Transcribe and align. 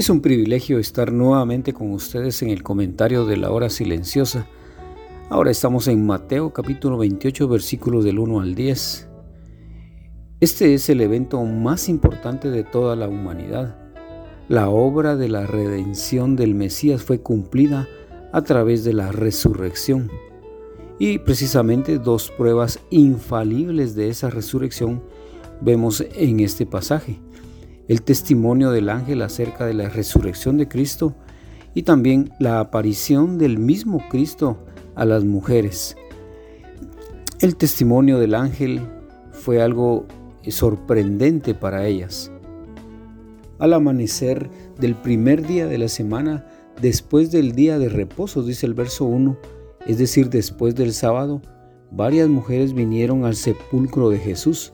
Es 0.00 0.08
un 0.08 0.22
privilegio 0.22 0.78
estar 0.78 1.12
nuevamente 1.12 1.74
con 1.74 1.92
ustedes 1.92 2.40
en 2.40 2.48
el 2.48 2.62
comentario 2.62 3.26
de 3.26 3.36
la 3.36 3.50
hora 3.50 3.68
silenciosa. 3.68 4.46
Ahora 5.28 5.50
estamos 5.50 5.88
en 5.88 6.06
Mateo 6.06 6.54
capítulo 6.54 6.96
28 6.96 7.46
versículos 7.46 8.02
del 8.02 8.18
1 8.18 8.40
al 8.40 8.54
10. 8.54 9.10
Este 10.40 10.72
es 10.72 10.88
el 10.88 11.02
evento 11.02 11.44
más 11.44 11.90
importante 11.90 12.48
de 12.48 12.64
toda 12.64 12.96
la 12.96 13.08
humanidad. 13.08 13.76
La 14.48 14.70
obra 14.70 15.16
de 15.16 15.28
la 15.28 15.46
redención 15.46 16.34
del 16.34 16.54
Mesías 16.54 17.02
fue 17.02 17.20
cumplida 17.20 17.86
a 18.32 18.40
través 18.40 18.84
de 18.84 18.94
la 18.94 19.12
resurrección. 19.12 20.10
Y 20.98 21.18
precisamente 21.18 21.98
dos 21.98 22.30
pruebas 22.38 22.80
infalibles 22.88 23.94
de 23.94 24.08
esa 24.08 24.30
resurrección 24.30 25.02
vemos 25.60 26.02
en 26.14 26.40
este 26.40 26.64
pasaje 26.64 27.20
el 27.90 28.02
testimonio 28.02 28.70
del 28.70 28.88
ángel 28.88 29.20
acerca 29.20 29.66
de 29.66 29.74
la 29.74 29.88
resurrección 29.88 30.56
de 30.56 30.68
Cristo 30.68 31.16
y 31.74 31.82
también 31.82 32.30
la 32.38 32.60
aparición 32.60 33.36
del 33.36 33.58
mismo 33.58 34.00
Cristo 34.08 34.64
a 34.94 35.04
las 35.04 35.24
mujeres. 35.24 35.96
El 37.40 37.56
testimonio 37.56 38.20
del 38.20 38.36
ángel 38.36 38.80
fue 39.32 39.60
algo 39.60 40.06
sorprendente 40.46 41.52
para 41.52 41.84
ellas. 41.88 42.30
Al 43.58 43.72
amanecer 43.72 44.48
del 44.78 44.94
primer 44.94 45.44
día 45.44 45.66
de 45.66 45.78
la 45.78 45.88
semana, 45.88 46.46
después 46.80 47.32
del 47.32 47.56
día 47.56 47.80
de 47.80 47.88
reposo, 47.88 48.44
dice 48.44 48.66
el 48.66 48.74
verso 48.74 49.04
1, 49.04 49.36
es 49.88 49.98
decir, 49.98 50.30
después 50.30 50.76
del 50.76 50.92
sábado, 50.92 51.42
varias 51.90 52.28
mujeres 52.28 52.72
vinieron 52.72 53.24
al 53.24 53.34
sepulcro 53.34 54.10
de 54.10 54.18
Jesús. 54.20 54.72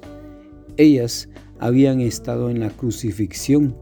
Ellas 0.77 1.31
habían 1.59 2.01
estado 2.01 2.51
en 2.51 2.61
la 2.61 2.71
crucifixión, 2.71 3.77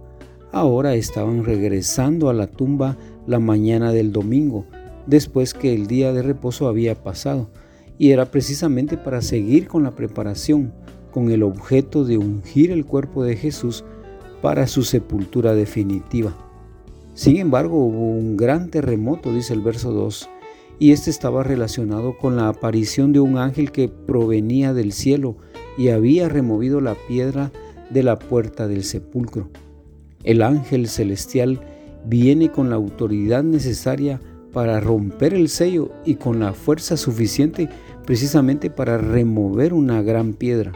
ahora 0.53 0.95
estaban 0.95 1.45
regresando 1.45 2.29
a 2.29 2.35
la 2.35 2.47
tumba 2.47 2.97
la 3.27 3.39
mañana 3.39 3.93
del 3.93 4.13
domingo, 4.13 4.67
después 5.07 5.55
que 5.55 5.75
el 5.75 5.87
día 5.87 6.13
de 6.13 6.23
reposo 6.23 6.69
había 6.69 6.95
pasado, 7.03 7.51
y 7.99 8.11
era 8.11 8.31
precisamente 8.31 8.97
para 8.97 9.23
seguir 9.23 9.69
con 9.69 9.83
la 9.83 9.93
preparación, 9.93 10.73
con 11.13 11.31
el 11.31 11.43
objeto 11.43 12.05
de 12.05 12.19
ungir 12.19 12.71
el 12.71 12.85
cuerpo 12.85 13.23
de 13.23 13.37
Jesús 13.37 13.85
para 14.43 14.67
su 14.67 14.83
sepultura 14.83 15.55
definitiva. 15.55 16.35
Sin 17.15 17.37
embargo, 17.37 17.77
hubo 17.85 18.11
un 18.11 18.37
gran 18.37 18.71
terremoto, 18.71 19.33
dice 19.33 19.55
el 19.55 19.61
verso 19.61 19.93
2, 19.93 20.29
y 20.79 20.91
este 20.93 21.11
estaba 21.11 21.45
relacionado 21.45 22.19
con 22.19 22.37
la 22.37 22.49
aparición 22.49 23.13
de 23.13 23.21
un 23.21 23.39
ángel 23.39 23.71
que 23.71 23.89
provenía 23.89 24.75
del 24.75 24.93
cielo 24.93 25.37
y 25.79 25.89
había 25.89 26.29
removido 26.29 26.81
la 26.81 26.97
piedra 27.07 27.53
de 27.91 28.03
la 28.03 28.19
puerta 28.19 28.67
del 28.67 28.85
sepulcro. 28.85 29.49
El 30.23 30.43
ángel 30.43 30.89
celestial 30.89 31.61
viene 32.07 32.51
con 32.51 32.71
la 32.71 32.77
autoridad 32.77 33.43
necesaria 33.43 34.21
para 34.53 34.81
romper 34.81 35.35
el 35.35 35.49
sello 35.49 35.91
y 36.05 36.15
con 36.15 36.41
la 36.41 36.53
fuerza 36.53 36.97
suficiente 36.97 37.69
precisamente 38.07 38.71
para 38.71 38.99
remover 38.99 39.75
una 39.75 40.03
gran 40.03 40.35
piedra. 40.35 40.73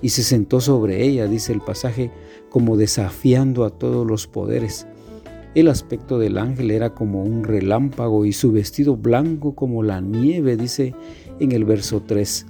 Y 0.00 0.10
se 0.10 0.22
sentó 0.22 0.60
sobre 0.60 1.04
ella, 1.04 1.26
dice 1.26 1.52
el 1.52 1.60
pasaje, 1.60 2.10
como 2.50 2.76
desafiando 2.76 3.64
a 3.64 3.70
todos 3.70 4.06
los 4.06 4.26
poderes. 4.26 4.86
El 5.54 5.68
aspecto 5.68 6.18
del 6.18 6.38
ángel 6.38 6.70
era 6.70 6.94
como 6.94 7.22
un 7.22 7.44
relámpago 7.44 8.24
y 8.24 8.32
su 8.32 8.52
vestido 8.52 8.96
blanco 8.96 9.54
como 9.54 9.82
la 9.82 10.00
nieve, 10.00 10.56
dice 10.56 10.94
en 11.40 11.52
el 11.52 11.64
verso 11.64 12.02
3. 12.02 12.46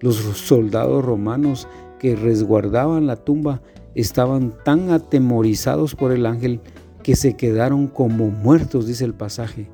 Los 0.00 0.16
soldados 0.16 1.04
romanos 1.04 1.66
que 1.98 2.16
resguardaban 2.16 3.06
la 3.06 3.16
tumba 3.16 3.62
estaban 3.94 4.52
tan 4.64 4.90
atemorizados 4.90 5.94
por 5.94 6.12
el 6.12 6.26
ángel 6.26 6.60
que 7.02 7.16
se 7.16 7.34
quedaron 7.34 7.86
como 7.86 8.28
muertos, 8.28 8.86
dice 8.86 9.04
el 9.04 9.14
pasaje, 9.14 9.68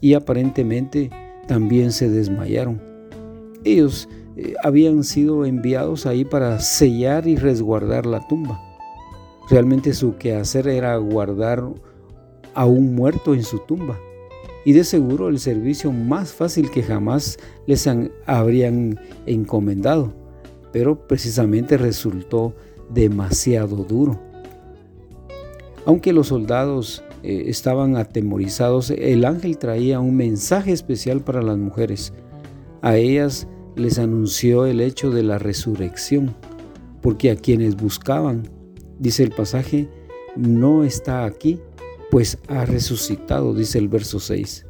y 0.00 0.14
aparentemente 0.14 1.10
también 1.48 1.92
se 1.92 2.10
desmayaron. 2.10 2.82
Ellos 3.64 4.08
eh, 4.36 4.54
habían 4.62 5.04
sido 5.04 5.46
enviados 5.46 6.04
ahí 6.04 6.24
para 6.24 6.58
sellar 6.58 7.26
y 7.26 7.36
resguardar 7.36 8.04
la 8.04 8.26
tumba. 8.28 8.60
Realmente 9.48 9.94
su 9.94 10.16
quehacer 10.16 10.68
era 10.68 10.96
guardar 10.96 11.64
a 12.54 12.66
un 12.66 12.94
muerto 12.94 13.34
en 13.34 13.44
su 13.44 13.60
tumba. 13.60 13.98
Y 14.66 14.72
de 14.72 14.84
seguro 14.84 15.28
el 15.28 15.38
servicio 15.38 15.92
más 15.92 16.32
fácil 16.32 16.70
que 16.70 16.82
jamás 16.82 17.38
les 17.66 17.88
habrían 18.26 18.98
encomendado 19.26 20.23
pero 20.74 21.06
precisamente 21.06 21.78
resultó 21.78 22.52
demasiado 22.90 23.76
duro. 23.76 24.20
Aunque 25.86 26.12
los 26.12 26.26
soldados 26.26 27.04
eh, 27.22 27.44
estaban 27.46 27.96
atemorizados, 27.96 28.90
el 28.90 29.24
ángel 29.24 29.56
traía 29.56 30.00
un 30.00 30.16
mensaje 30.16 30.72
especial 30.72 31.20
para 31.20 31.42
las 31.42 31.58
mujeres. 31.58 32.12
A 32.82 32.96
ellas 32.96 33.46
les 33.76 34.00
anunció 34.00 34.66
el 34.66 34.80
hecho 34.80 35.12
de 35.12 35.22
la 35.22 35.38
resurrección, 35.38 36.34
porque 37.00 37.30
a 37.30 37.36
quienes 37.36 37.76
buscaban, 37.76 38.50
dice 38.98 39.22
el 39.22 39.30
pasaje, 39.30 39.88
no 40.34 40.82
está 40.82 41.24
aquí, 41.24 41.60
pues 42.10 42.38
ha 42.48 42.64
resucitado, 42.64 43.54
dice 43.54 43.78
el 43.78 43.86
verso 43.86 44.18
6. 44.18 44.66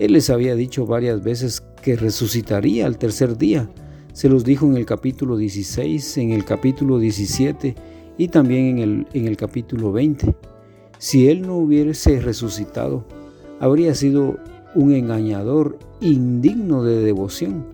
Él 0.00 0.12
les 0.12 0.28
había 0.28 0.54
dicho 0.54 0.84
varias 0.84 1.24
veces 1.24 1.62
que 1.80 1.96
resucitaría 1.96 2.84
al 2.84 2.98
tercer 2.98 3.38
día, 3.38 3.70
se 4.12 4.28
los 4.28 4.44
dijo 4.44 4.66
en 4.66 4.76
el 4.76 4.86
capítulo 4.86 5.36
16, 5.36 6.18
en 6.18 6.32
el 6.32 6.44
capítulo 6.44 6.98
17 6.98 7.74
y 8.18 8.28
también 8.28 8.66
en 8.66 8.78
el, 8.78 9.06
en 9.12 9.26
el 9.26 9.36
capítulo 9.36 9.92
20. 9.92 10.34
Si 10.98 11.28
él 11.28 11.42
no 11.42 11.56
hubiese 11.56 12.20
resucitado, 12.20 13.04
habría 13.60 13.94
sido 13.94 14.38
un 14.74 14.92
engañador 14.92 15.78
indigno 16.00 16.82
de 16.82 17.02
devoción. 17.02 17.64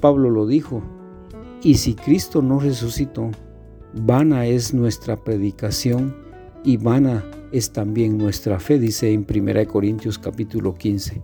Pablo 0.00 0.30
lo 0.30 0.46
dijo, 0.46 0.82
y 1.62 1.74
si 1.74 1.94
Cristo 1.94 2.40
no 2.40 2.60
resucitó, 2.60 3.30
vana 3.92 4.46
es 4.46 4.72
nuestra 4.72 5.16
predicación 5.16 6.16
y 6.64 6.76
vana 6.76 7.24
es 7.52 7.72
también 7.72 8.18
nuestra 8.18 8.60
fe, 8.60 8.78
dice 8.78 9.12
en 9.12 9.26
1 9.28 9.66
Corintios 9.68 10.18
capítulo 10.18 10.74
15. 10.74 11.22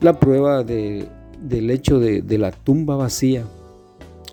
La 0.00 0.18
prueba 0.18 0.62
de 0.62 1.08
del 1.40 1.70
hecho 1.70 1.98
de, 2.00 2.38
la 2.38 2.50
tumba 2.52 2.96
vacía, 2.96 3.44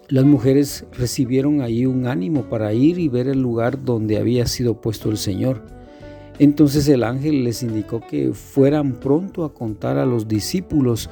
las 0.09 0.25
mujeres 0.25 0.85
recibieron 0.91 1.61
ahí 1.61 1.85
un 1.85 2.05
ánimo 2.05 2.49
para 2.49 2.73
ir 2.73 2.99
y 2.99 3.07
ver 3.07 3.27
el 3.27 3.41
lugar 3.41 3.83
donde 3.83 4.17
había 4.17 4.45
sido 4.45 4.81
puesto 4.81 5.09
el 5.09 5.17
Señor. 5.17 5.65
Entonces 6.39 6.87
el 6.87 7.03
ángel 7.03 7.43
les 7.43 7.63
indicó 7.63 8.01
que 8.01 8.33
fueran 8.33 8.99
pronto 8.99 9.45
a 9.45 9.53
contar 9.53 9.97
a 9.97 10.05
los 10.05 10.27
discípulos 10.27 11.09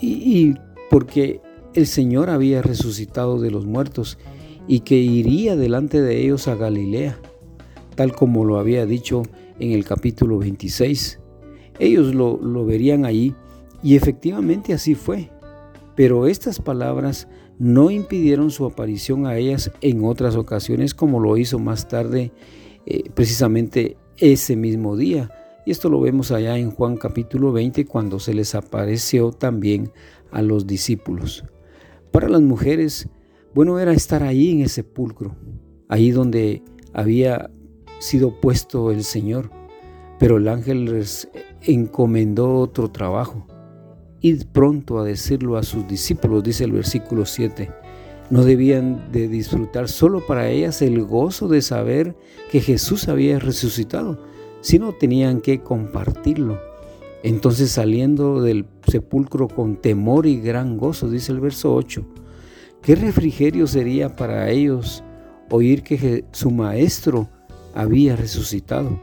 y, 0.00 0.54
porque 0.90 1.40
el 1.74 1.86
Señor 1.86 2.30
había 2.30 2.62
resucitado 2.62 3.40
de 3.40 3.50
los 3.50 3.66
muertos 3.66 4.18
y 4.66 4.80
que 4.80 4.96
iría 4.96 5.54
delante 5.54 6.00
de 6.02 6.22
ellos 6.22 6.48
a 6.48 6.54
Galilea, 6.54 7.18
tal 7.94 8.12
como 8.14 8.44
lo 8.44 8.58
había 8.58 8.86
dicho 8.86 9.22
en 9.58 9.72
el 9.72 9.84
capítulo 9.84 10.38
26. 10.38 11.20
Ellos 11.78 12.14
lo, 12.14 12.38
lo 12.38 12.64
verían 12.64 13.04
allí 13.04 13.34
y 13.82 13.96
efectivamente 13.96 14.72
así 14.72 14.94
fue. 14.94 15.30
Pero 15.94 16.26
estas 16.26 16.60
palabras 16.60 17.28
no 17.58 17.90
impidieron 17.90 18.50
su 18.50 18.64
aparición 18.64 19.26
a 19.26 19.36
ellas 19.36 19.70
en 19.80 20.04
otras 20.04 20.36
ocasiones 20.36 20.94
como 20.94 21.18
lo 21.18 21.36
hizo 21.36 21.58
más 21.58 21.88
tarde 21.88 22.32
eh, 22.86 23.10
precisamente 23.14 23.96
ese 24.16 24.56
mismo 24.56 24.96
día. 24.96 25.30
Y 25.66 25.72
esto 25.72 25.88
lo 25.88 26.00
vemos 26.00 26.30
allá 26.30 26.56
en 26.56 26.70
Juan 26.70 26.96
capítulo 26.96 27.52
20 27.52 27.84
cuando 27.84 28.20
se 28.20 28.32
les 28.32 28.54
apareció 28.54 29.32
también 29.32 29.92
a 30.30 30.40
los 30.40 30.66
discípulos. 30.66 31.44
Para 32.12 32.28
las 32.28 32.42
mujeres, 32.42 33.08
bueno 33.54 33.78
era 33.78 33.92
estar 33.92 34.22
ahí 34.22 34.52
en 34.52 34.60
el 34.60 34.68
sepulcro, 34.68 35.36
ahí 35.88 36.10
donde 36.10 36.62
había 36.92 37.50
sido 37.98 38.40
puesto 38.40 38.92
el 38.92 39.04
Señor. 39.04 39.50
Pero 40.18 40.38
el 40.38 40.48
ángel 40.48 40.86
les 40.86 41.28
encomendó 41.62 42.54
otro 42.54 42.90
trabajo 42.90 43.46
id 44.20 44.44
pronto 44.52 44.98
a 44.98 45.04
decirlo 45.04 45.56
a 45.56 45.62
sus 45.62 45.86
discípulos, 45.86 46.42
dice 46.42 46.64
el 46.64 46.72
versículo 46.72 47.24
7. 47.24 47.70
No 48.30 48.44
debían 48.44 49.10
de 49.10 49.28
disfrutar 49.28 49.88
solo 49.88 50.26
para 50.26 50.50
ellas 50.50 50.82
el 50.82 51.02
gozo 51.02 51.48
de 51.48 51.62
saber 51.62 52.14
que 52.50 52.60
Jesús 52.60 53.08
había 53.08 53.38
resucitado, 53.38 54.18
sino 54.60 54.92
tenían 54.92 55.40
que 55.40 55.60
compartirlo. 55.60 56.58
Entonces 57.22 57.70
saliendo 57.70 58.42
del 58.42 58.66
sepulcro 58.86 59.48
con 59.48 59.76
temor 59.76 60.26
y 60.26 60.40
gran 60.40 60.76
gozo, 60.76 61.10
dice 61.10 61.32
el 61.32 61.40
verso 61.40 61.74
8, 61.74 62.06
¿qué 62.82 62.94
refrigerio 62.94 63.66
sería 63.66 64.14
para 64.14 64.50
ellos 64.50 65.02
oír 65.50 65.82
que 65.82 66.24
su 66.32 66.50
maestro 66.50 67.28
había 67.74 68.14
resucitado? 68.14 69.00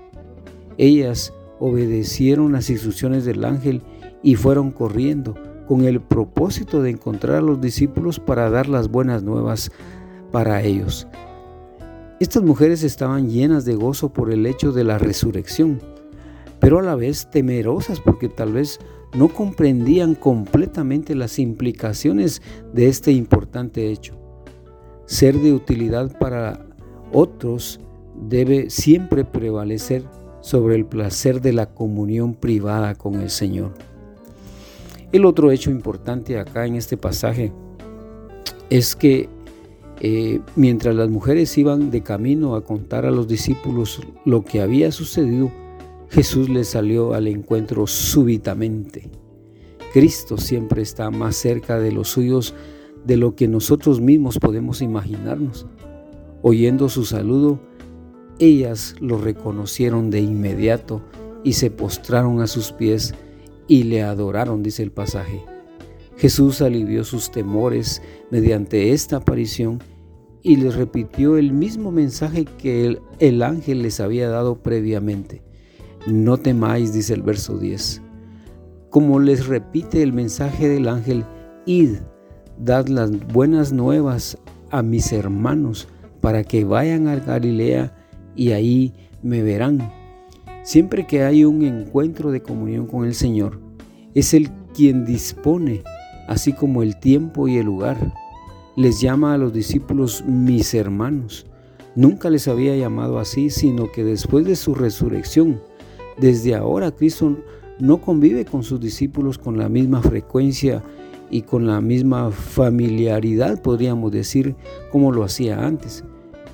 Ellas 0.78 1.34
obedecieron 1.60 2.52
las 2.52 2.70
instrucciones 2.70 3.26
del 3.26 3.44
ángel 3.44 3.82
y 4.26 4.36
fueron 4.36 4.72
corriendo 4.72 5.36
con 5.68 5.86
el 5.86 6.02
propósito 6.02 6.82
de 6.82 6.90
encontrar 6.90 7.38
a 7.38 7.42
los 7.42 7.62
discípulos 7.62 8.20
para 8.20 8.50
dar 8.50 8.68
las 8.68 8.90
buenas 8.90 9.22
nuevas 9.22 9.72
para 10.32 10.64
ellos. 10.64 11.08
Estas 12.20 12.42
mujeres 12.42 12.82
estaban 12.82 13.30
llenas 13.30 13.66
de 13.66 13.76
gozo 13.76 14.12
por 14.12 14.34
el 14.34 14.48
hecho 14.48 14.72
de 14.72 14.84
la 14.84 14.98
resurrección, 14.98 15.80
pero 16.60 16.80
a 16.80 16.82
la 16.82 16.96
vez 16.96 17.30
temerosas 17.30 18.00
porque 18.00 18.28
tal 18.28 18.54
vez 18.54 18.80
no 19.16 19.28
comprendían 19.28 20.16
completamente 20.16 21.14
las 21.14 21.38
implicaciones 21.38 22.42
de 22.74 22.88
este 22.88 23.12
importante 23.12 23.92
hecho. 23.92 24.18
Ser 25.06 25.38
de 25.38 25.54
utilidad 25.54 26.18
para 26.18 26.66
otros 27.14 27.80
debe 28.28 28.72
siempre 28.72 29.24
prevalecer 29.24 30.04
sobre 30.42 30.76
el 30.76 30.88
placer 30.88 31.42
de 31.42 31.54
la 31.54 31.68
comunión 31.68 32.34
privada 32.34 32.96
con 32.96 33.22
el 33.22 33.30
Señor. 33.30 33.74
El 35.16 35.24
otro 35.24 35.50
hecho 35.50 35.72
importante 35.72 36.38
acá 36.38 36.66
en 36.66 36.76
este 36.76 36.98
pasaje 36.98 37.54
es 38.70 38.98
que 38.98 39.30
eh, 40.02 40.42
mientras 40.58 40.94
las 40.94 41.08
mujeres 41.08 41.58
iban 41.58 41.90
de 41.90 42.04
camino 42.04 42.58
a 42.58 42.66
contar 42.66 43.06
a 43.06 43.12
los 43.12 43.26
discípulos 43.26 44.02
lo 44.26 44.44
que 44.44 44.60
había 44.60 44.92
sucedido, 44.92 45.54
Jesús 46.10 46.50
les 46.50 46.68
salió 46.68 47.14
al 47.14 47.30
encuentro 47.30 47.88
súbitamente. 47.88 49.10
Cristo 49.94 50.38
siempre 50.38 50.82
está 50.82 51.10
más 51.12 51.38
cerca 51.38 51.80
de 51.80 51.94
los 51.94 52.10
suyos 52.10 52.54
de 53.06 53.16
lo 53.16 53.36
que 53.38 53.48
nosotros 53.48 54.02
mismos 54.02 54.38
podemos 54.38 54.82
imaginarnos. 54.82 55.66
Oyendo 56.42 56.90
su 56.90 57.06
saludo, 57.06 57.62
ellas 58.38 58.96
lo 59.00 59.18
reconocieron 59.18 60.10
de 60.10 60.20
inmediato 60.20 61.02
y 61.42 61.54
se 61.54 61.72
postraron 61.72 62.42
a 62.42 62.48
sus 62.48 62.74
pies 62.74 63.16
y 63.68 63.84
le 63.84 64.04
adoraron, 64.04 64.64
dice 64.64 64.84
el 64.84 64.92
pasaje. 64.92 65.44
Jesús 66.18 66.62
alivió 66.62 67.04
sus 67.04 67.32
temores 67.32 68.02
mediante 68.32 68.92
esta 68.92 69.18
aparición 69.18 69.80
y 70.42 70.58
les 70.58 70.76
repitió 70.76 71.38
el 71.38 71.52
mismo 71.52 71.92
mensaje 71.92 72.46
que 72.46 73.00
el, 73.20 73.44
ángel 73.44 73.82
les 73.82 74.00
había 74.00 74.30
dado 74.30 74.62
previamente. 74.62 75.42
No 76.08 76.38
temáis, 76.38 76.94
dice 76.94 77.16
el 77.16 77.24
verso 77.24 77.58
10. 77.58 78.02
Como 78.92 79.20
les 79.20 79.48
repite 79.48 80.04
el 80.04 80.14
mensaje 80.14 80.70
del 80.70 80.88
ángel, 80.88 81.26
id, 81.66 81.96
dad 82.60 82.88
las 82.88 83.12
buenas 83.34 83.74
nuevas 83.74 84.38
a 84.70 84.84
mis 84.84 85.12
hermanos 85.12 85.88
para 86.22 86.44
que 86.44 86.64
vayan 86.64 87.08
a 87.08 87.16
Galilea 87.16 87.94
y 88.36 88.52
ahí 88.52 88.94
me 89.22 89.42
verán. 89.42 90.05
Siempre 90.66 91.06
que 91.06 91.22
hay 91.22 91.46
un 91.46 91.62
encuentro 91.62 92.32
de 92.32 92.42
comunión 92.42 92.88
con 92.88 93.06
el 93.06 93.14
Señor, 93.14 93.60
es 94.16 94.34
Él 94.34 94.50
quien 94.74 95.06
dispone, 95.06 95.84
así 96.28 96.54
como 96.54 96.82
el 96.82 97.00
tiempo 97.00 97.48
y 97.48 97.58
el 97.58 97.68
lugar. 97.68 98.14
Les 98.76 99.00
llama 99.00 99.36
a 99.36 99.38
los 99.38 99.54
discípulos 99.54 100.24
mis 100.26 100.74
hermanos. 100.74 101.46
Nunca 101.96 102.32
les 102.32 102.48
había 102.48 102.76
llamado 102.76 103.20
así, 103.20 103.52
sino 103.52 103.92
que 103.92 104.04
después 104.04 104.44
de 104.48 104.56
su 104.56 104.74
resurrección, 104.74 105.62
desde 106.18 106.56
ahora 106.56 106.90
Cristo 106.90 107.38
no 107.80 108.02
convive 108.02 108.44
con 108.44 108.64
sus 108.64 108.80
discípulos 108.80 109.38
con 109.38 109.60
la 109.60 109.70
misma 109.70 110.02
frecuencia 110.02 110.84
y 111.30 111.44
con 111.44 111.68
la 111.68 111.80
misma 111.80 112.32
familiaridad, 112.32 113.62
podríamos 113.62 114.12
decir, 114.12 114.56
como 114.92 115.12
lo 115.12 115.24
hacía 115.24 115.64
antes 115.64 116.04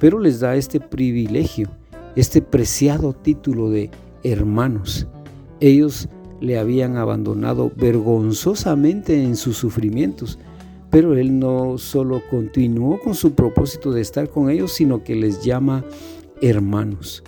pero 0.02 0.18
les 0.18 0.40
da 0.40 0.56
este 0.56 0.80
privilegio, 0.80 1.70
este 2.16 2.42
preciado 2.42 3.14
título 3.14 3.70
de 3.70 3.90
hermanos. 4.24 5.08
Ellos 5.60 6.10
le 6.40 6.58
habían 6.58 6.98
abandonado 6.98 7.72
vergonzosamente 7.76 9.24
en 9.24 9.36
sus 9.36 9.58
sufrimientos, 9.58 10.40
pero 10.90 11.16
él 11.16 11.40
no 11.40 11.78
solo 11.78 12.22
continuó 12.30 13.00
con 13.00 13.16
su 13.16 13.34
propósito 13.34 13.92
de 13.92 14.02
estar 14.02 14.30
con 14.30 14.50
ellos, 14.50 14.74
sino 14.74 15.04
que 15.04 15.16
les 15.16 15.44
llama 15.44 15.86
hermanos. 16.42 17.24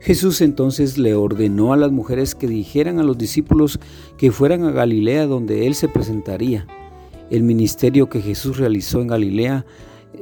Jesús 0.00 0.40
entonces 0.40 0.98
le 0.98 1.14
ordenó 1.14 1.72
a 1.72 1.76
las 1.76 1.92
mujeres 1.92 2.34
que 2.34 2.48
dijeran 2.48 2.98
a 2.98 3.04
los 3.04 3.16
discípulos 3.16 3.78
que 4.16 4.32
fueran 4.32 4.64
a 4.64 4.72
Galilea 4.72 5.26
donde 5.26 5.68
él 5.68 5.76
se 5.76 5.88
presentaría. 5.88 6.66
El 7.30 7.44
ministerio 7.44 8.08
que 8.08 8.20
Jesús 8.20 8.58
realizó 8.58 9.00
en 9.00 9.06
Galilea 9.06 9.64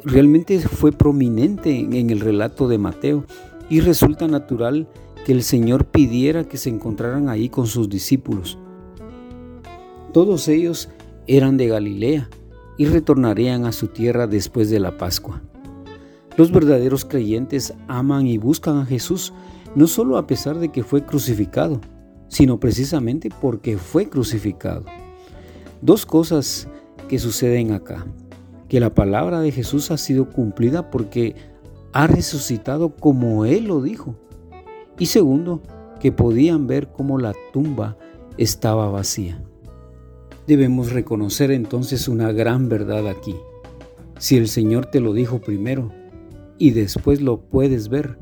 realmente 0.05 0.59
fue 0.61 0.93
prominente 0.93 1.79
en 1.79 2.11
el 2.11 2.21
relato 2.21 2.69
de 2.69 2.79
Mateo 2.79 3.25
y 3.69 3.81
resulta 3.81 4.27
natural 4.27 4.89
que 5.25 5.33
el 5.33 5.43
Señor 5.43 5.87
pidiera 5.87 6.45
que 6.45 6.57
se 6.57 6.71
encontraran 6.71 7.29
ahí 7.29 7.49
con 7.49 7.67
sus 7.67 7.89
discípulos. 7.89 8.59
Todos 10.13 10.49
ellos 10.49 10.89
eran 11.27 11.57
de 11.57 11.69
Galilea 11.69 12.29
y 12.79 12.87
retornarían 12.87 13.67
a 13.67 13.73
su 13.73 13.89
tierra 13.89 14.27
después 14.27 14.71
de 14.71 14.81
la 14.81 14.97
Pascua. 14.97 15.43
Los 16.37 16.51
verdaderos 16.51 17.05
creyentes 17.05 17.75
aman 17.87 18.27
y 18.27 18.39
buscan 18.39 18.79
a 18.79 18.87
Jesús 18.87 19.33
no 19.75 19.87
solo 19.87 20.17
a 20.17 20.27
pesar 20.27 20.59
de 20.59 20.71
que 20.71 20.83
fue 20.83 21.05
crucificado, 21.05 21.81
sino 22.29 22.59
precisamente 22.59 23.29
porque 23.41 23.77
fue 23.77 24.09
crucificado. 24.09 24.85
Dos 25.83 26.07
cosas 26.07 26.67
que 27.09 27.19
suceden 27.19 27.73
acá 27.73 28.07
que 28.71 28.79
la 28.79 28.95
palabra 28.95 29.41
de 29.41 29.51
Jesús 29.51 29.91
ha 29.91 29.99
sido 29.99 30.31
cumplida 30.31 30.93
porque 30.93 31.35
ha 31.93 32.07
resucitado 32.07 32.95
como 32.95 33.45
Él 33.45 33.65
lo 33.65 33.83
dijo. 33.83 34.15
Y 34.97 35.07
segundo, 35.07 35.61
que 35.99 36.13
podían 36.13 36.69
ver 36.69 36.87
cómo 36.93 37.19
la 37.19 37.35
tumba 37.53 37.99
estaba 38.39 38.89
vacía. 38.89 39.43
Debemos 40.47 40.93
reconocer 40.93 41.51
entonces 41.51 42.07
una 42.07 42.31
gran 42.31 42.69
verdad 42.69 43.09
aquí. 43.09 43.35
Si 44.19 44.37
el 44.37 44.47
Señor 44.47 44.87
te 44.87 45.01
lo 45.01 45.15
dijo 45.15 45.41
primero 45.41 45.91
y 46.57 46.71
después 46.71 47.21
lo 47.21 47.41
puedes 47.41 47.89
ver, 47.89 48.19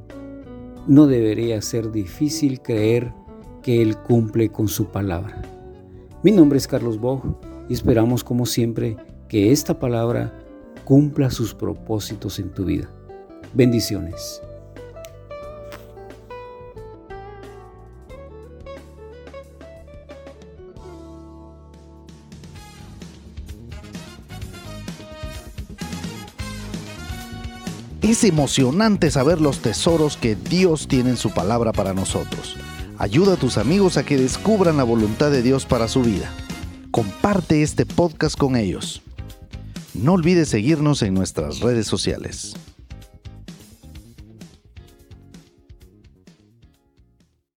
no 0.87 1.07
debería 1.07 1.61
ser 1.61 1.93
difícil 1.93 2.63
creer 2.63 3.13
que 3.63 3.83
Él 3.83 3.99
cumple 3.99 4.49
con 4.49 4.69
su 4.69 4.87
palabra. 4.87 5.43
Mi 6.23 6.33
nombre 6.33 6.57
es 6.57 6.67
Carlos 6.67 6.99
Bog 6.99 7.39
y 7.69 7.75
esperamos 7.75 8.25
como 8.25 8.47
siempre 8.47 8.97
que 9.29 9.53
esta 9.53 9.79
palabra 9.79 10.33
cumpla 10.89 11.31
sus 11.31 11.53
propósitos 11.53 12.39
en 12.39 12.49
tu 12.49 12.65
vida. 12.65 12.89
Bendiciones. 13.53 14.41
Es 28.01 28.25
emocionante 28.25 29.11
saber 29.11 29.43
los 29.43 29.59
tesoros 29.59 30.17
que 30.17 30.37
Dios 30.37 30.89
tiene 30.89 31.11
en 31.11 31.17
su 31.19 31.35
palabra 31.35 31.73
para 31.73 31.93
nosotros. 31.93 32.57
Ayuda 32.97 33.35
a 33.35 33.37
tus 33.37 33.59
amigos 33.59 33.99
a 33.99 34.07
que 34.07 34.17
descubran 34.17 34.79
la 34.79 34.85
voluntad 34.85 35.31
de 35.31 35.43
Dios 35.43 35.67
para 35.67 35.87
su 35.87 36.01
vida. 36.01 36.33
Comparte 36.91 37.63
este 37.63 37.85
podcast 37.85 38.39
con 38.39 38.57
ellos. 38.57 39.03
No 40.01 40.13
olvides 40.13 40.49
seguirnos 40.49 41.03
en 41.03 41.13
nuestras 41.15 41.59
redes 41.59 41.89
sociales. 41.89 42.55